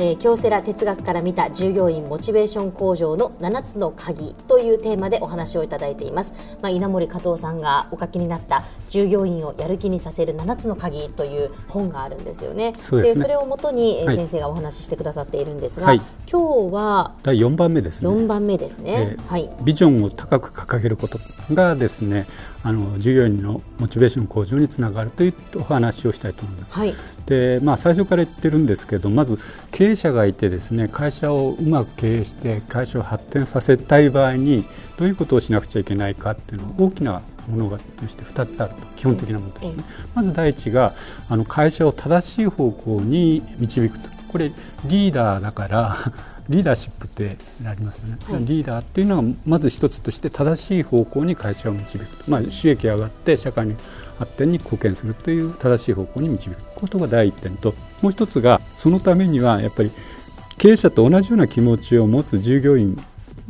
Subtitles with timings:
[0.00, 12.72] えー、京セラ哲学から見た従業員モチベーション向上の7つの鍵というテーマでお話をいただいています、まあ、稲森和夫さんがお書きになった従業員をやる気にさせる7つの鍵という本があるんですよね。
[12.80, 18.08] そで、ね、それをもとに、えー、先生がお話ししてくださっているんですが、はい、今日は第4番目ですね。
[18.08, 21.18] 4番目ですね、えー、はい、ビジョンを高く掲げること
[21.52, 22.26] がですね
[22.62, 26.74] あの従業員のモチベーション向上につながるというお話をしたいと思います。
[26.74, 26.94] はい、
[27.26, 29.38] でまあ、最初から言ってるんですけどまず
[29.70, 34.64] 経営者がいてですね会社をうまく経営して会社を発展させたい場合に
[34.96, 39.84] どういうことをしなくちゃいけないかっていうのは大きなものがとして2つあると基本的なものですね。
[40.14, 40.94] まず第一が
[41.28, 44.52] あの会社を正しい方向に導くとこれ
[44.84, 45.96] リーダーだから
[46.48, 53.76] リーダーシップってありますよね、はい、リーダーっていうのはまず一つとして正しい方向に会社を導く、まあ、収益上がって社会に
[54.18, 57.74] 発展に貢献するという正しい方向に導くことが第一点と。
[58.02, 59.90] もう一つがそのためにはやっぱり
[60.56, 63.00] 経営者と同じような気持ちを持つ従業員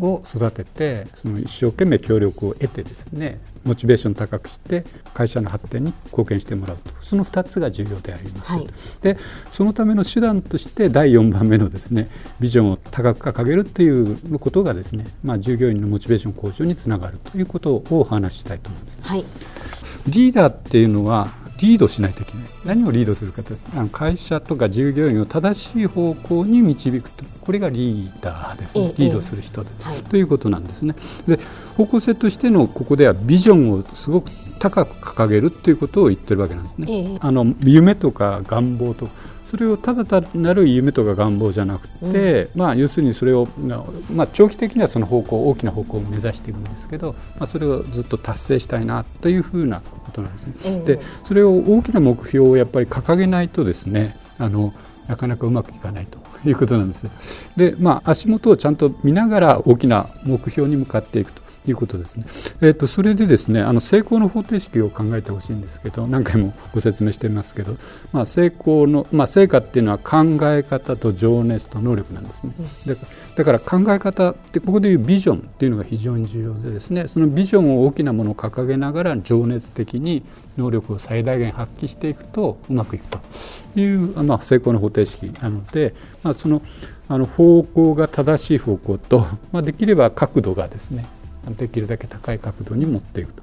[0.00, 6.94] を育ててその一生懸命協力を得てですねモチベーション高くして会社の発展に貢献してもらうと。
[7.00, 8.66] その2つが重要であります、はい、
[9.00, 9.16] で
[9.50, 12.08] そのための手段として第4番目のですね
[12.40, 19.24] ビジョンを高く掲げるということがですね、まあ、従業員のモチベーション向上につながるということをお話ししたいと思います、はい、
[20.08, 21.28] リーダーっていうのは
[21.58, 22.46] リードしないといけない。
[22.64, 27.24] 何をリードするかというと会社とか従業員を正しい方向に導くと。
[27.40, 30.96] これがリーダーですね、リードする人で、はい、ということなんですね。
[31.28, 31.38] で
[31.76, 39.08] 方向性としてのここではビジョンをすごく高く掲げるということを言ってるわけなんですね、あの夢とか願望と
[39.46, 43.48] それをただ単なる夢とか願望じゃなくて、うん、まあ、要するにそれを、
[44.12, 50.74] まあ、長期的にはその方向大きな方向を目指しているんですけど、まあ、それをずっと達成したいなというふうなことなんですね。
[50.74, 54.74] うん、でそれを大きな目標をやっぱり掲げないとですねあの
[55.06, 57.08] なかなかうまくいかないということなんです。
[57.56, 61.45] でまあ足元をちゃんと見ながら大きな目標に向かっていくと。
[61.70, 62.24] いうことですね。
[62.60, 67.76] えーと、それでですねあの成功の方程式を考えてほしいんですけど何回もご説明していますけど、
[68.12, 72.96] まあ、成功の、まあ、成果っていうのは考え方と情熱と能力なんですね。
[73.36, 80.24] だから考え方ってここでいうビジョンっていうのが非常に重要でですねそのビジョンを大きなものを掲げながら情熱的に
[80.56, 83.20] 能力を最大限発揮していくとうまくいくと
[83.78, 86.62] いう、まあ、成功の方程式なので、まあ、その
[87.08, 91.06] あの方向が正しい方向と、まあ、できれば角度がですね
[91.54, 93.42] できるだけ高い角度に持っていくと。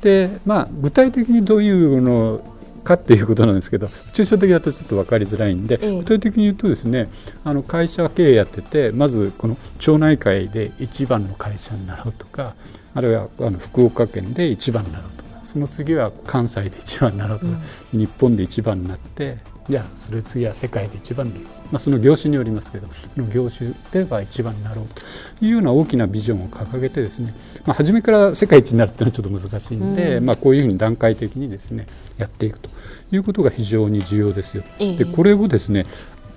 [0.00, 2.40] でまあ具体的にどういうの
[2.84, 7.08] かっていうことなんですけど抽象的だとちょっと分かりづらいんで、具体的に言うとですね
[7.44, 12.54] あの会社経営やっててまずこの町内会で一番の会社になろうとか
[12.94, 17.52] あるいはあの福岡県で一番になろうとかその次は関西で一番になろうとか、
[17.92, 19.38] うん、日本で一番になって
[19.68, 25.04] じゃあそれ次は世界で一番に、まあ、その業種によりますけどその業種では一番になろうと
[25.44, 27.34] いうような大きなビジョンを掲げてですね、
[27.66, 31.86] まあ、初めから世界一になるっていうのはちょっと難しいんで、うん、まあ、こういうふうに段階的にですね
[32.16, 32.70] やっていくと
[33.12, 34.62] いうことが非常に重要ですよ。
[34.78, 35.84] でこれをですね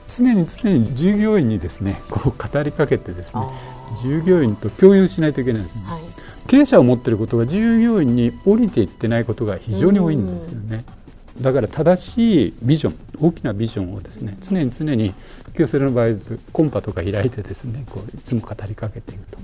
[0.07, 3.47] 常に常に従業員にですねこう語りかけてですね
[4.01, 5.83] 従業員と共有しないといけないですね。
[5.85, 6.01] はい、
[6.47, 10.83] 経営者を持っていることが従業員に降りていってないことが非常に多いんですよね。
[10.95, 11.00] うん
[11.39, 15.13] だから正しいビジョン大きなビジョンをですね常に常に
[15.55, 16.15] 今日それの場合
[16.51, 19.39] コンパとか開いてですねこういつも語りかけていくと。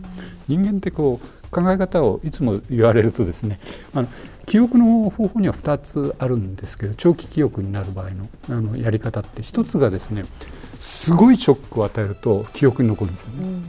[0.48, 3.60] 人間ってこう考え方をいつも言われるとですね
[3.94, 4.08] あの
[4.46, 10.24] 記憶の方法には2つあるんですけど長期記憶になる場合のあのやり方って1つがですね
[10.80, 13.46] すごいショックを与えると記憶に残るんですよね。
[13.46, 13.64] うん、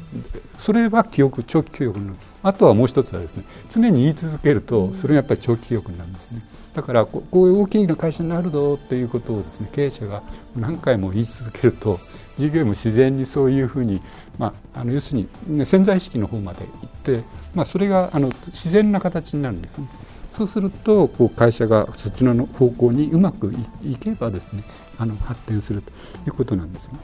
[0.57, 6.43] それは記憶長期記憶になるあとはもう一つはですね常に言い続けるとそれがやっぱり長期記憶になるんですね。
[6.75, 10.23] だからこういう大きな会社になるぞっていうことをですね経営者が
[10.55, 11.99] 何回も言い続けると
[12.39, 14.01] 従業員も自然にそういうふうに、
[14.39, 19.89] まあ、あの要するに、ね、潜在意識の方まで行って、まあ、それがあの自然な形になるんですね。
[20.31, 23.53] そうするとこう会社がそっちの方向にうまく
[23.83, 24.63] いけばですね
[24.99, 25.93] あの発展するとい
[26.29, 26.99] うことなんですね。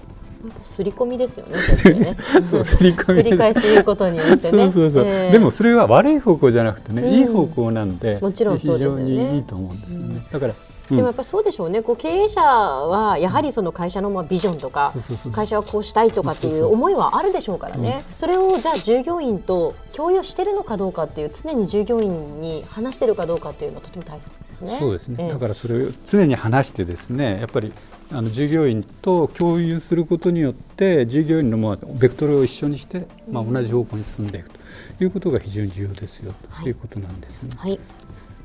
[0.62, 1.94] すり込みですよね。
[2.00, 3.20] ね そうすり込み。
[3.20, 5.04] 繰り返し言うことによって、ね、そうそうそう。
[5.06, 10.06] えー、でもそれは悪い方向じゃなくてね、うん、いい方向なんで、もちろん非常にいいと思うんですよね。
[10.06, 10.54] うん、だから
[10.88, 14.92] でもやっぱそうでしょうね、こう経営者はやはりその会社のまあビジョンとか、
[15.32, 24.76] 会社はこうしたいとかっていう思いはあるでしょうからね、それをじゃあ従業員と共有してるのかどうかっていう、常に従業員に話してるかどうかっていうのはとても大切ですね。
[24.78, 27.72] そうですね、えー、だからそれを常に話してですね、やっぱり
[28.12, 34.50] あの従業員と共有することによって従業員のまあベクトルを一緒にして、まあ、同じ方向に進んでいく
[34.98, 37.50] ということが非常に重要ですよということなんですね。
[37.56, 37.80] はい、はい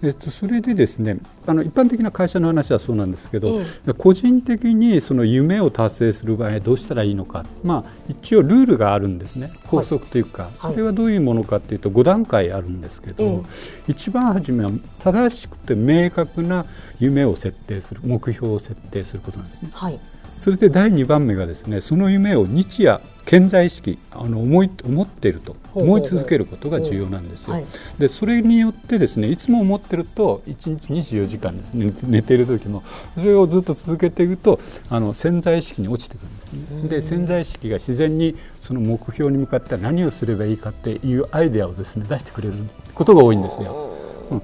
[0.01, 3.51] えっと、それでですねあの一般的な会社の話はそうなんですけど、え
[3.88, 9.51] え、個人的にその夢を達成する場合どうしたらいいのか、まあ、一応ルールがあるんですね。
[9.66, 13.42] 法則というか、はい、それはどういうものかというと5段階あるんですけど、え、
[13.90, 16.66] 一番初めは正しくて明確な
[17.00, 19.69] 夢を設定する目標を設定することなんですね。
[19.74, 20.00] はい。
[20.38, 27.63] それで第2番目がですねその夢を日夜健在意識あの思い思っていると思い続けることが重要なんですよ。
[27.99, 32.81] でそれによってですねいつも思ってると1日24時間ですね寝ている時も
[33.15, 34.59] それをずっと続けていくと
[34.89, 36.89] あの潜在意識に落ちてくるんですね。
[36.89, 42.55] で潜在意識が自然にその目標に向かって何をすればいいかっていうアイデアをですね出してくれる
[42.95, 43.91] ことが多いんですよ。
[44.31, 44.41] うん、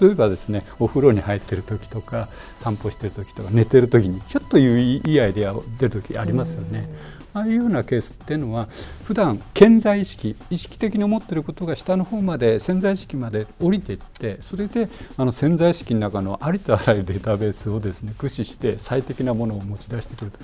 [0.00, 2.28] 例えばですねお風呂に入ってる時とか
[2.58, 6.88] 散歩してる時とか寝てる時にひょっといういいアイデアを出る時ありますよね。
[7.36, 8.66] ああいうようなケースっていうのは
[9.04, 14.88] 普段健在意識意識的に思ってることが下の方まで潜在意識まで降りていってそれで
[15.18, 20.38] あの潜在意識の中のありとあらゆるデータベースをですね駆使して最適なものを持ち出してくると。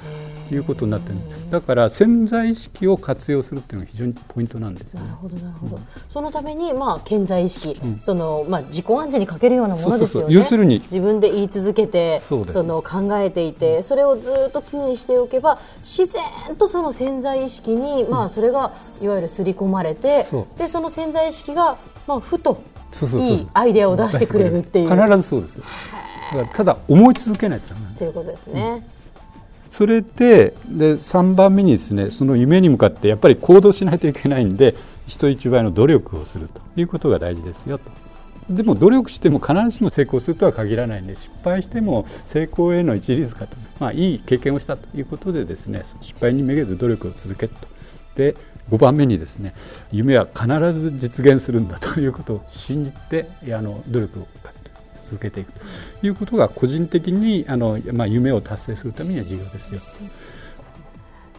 [0.55, 1.19] いうことになってる。
[1.51, 10.35] だから潜在意識を活用するっていうのが非常にポイントなんですよ、ね、なるほどなるほど、うん、そのためにまあ健在意識、うん、そのまあ自己暗示にかけるようなものですよね。
[10.35, 16.23] 要するに自分で言い続けてその考えていてそれをずっと常にしておけば自然
[16.57, 20.37] とその潜在意識に、まあ、それがいわゆる刷り込まれて、う。
[20.39, 22.63] ん、でその潜在意識が、まあ、ふと
[23.19, 24.89] いいアイデアを出してくれるっていう。
[24.89, 25.59] 必ずそうです。
[25.59, 28.92] だからただ思い続けないとということですね、うん、
[29.73, 34.75] それでで3番目にですねその夢に向かってやっぱり行動しないといけないんで
[35.07, 37.91] 人一倍の努力をするということが大事ですよと。
[38.51, 47.55] でも努力しても必ずしも成功するとは限らないんで失敗しても成功への一律かと、まあ、いい経験をしたということでですね失敗にめげず努力を続けと。
[48.15, 48.37] で
[48.71, 49.55] 5番目にですね
[49.91, 54.27] 夢は必ず実現するんだということを信じてあの努力を
[55.03, 55.61] 続けていくと
[56.03, 59.81] いうことが個人的にあの、まあ、夢を達成するためには重要ですよ。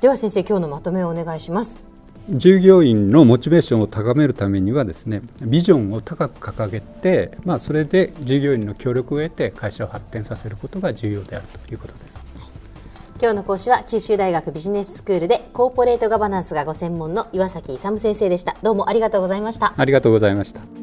[0.01, 1.83] では先生今日のまとめをお願いします。
[2.29, 12.23] 従業員のモチベーションを高めるためにはですねビジョンを高く掲げて、まあ、それで従業員の協力を得て会社を発展させることが重要であるということです。
[13.23, 20.82] 今日の講師は九州大学ビジネススクールでコーポレートガバナンスがご専門の岩崎勇先生でしたどうもありがとうございましたありがとうございました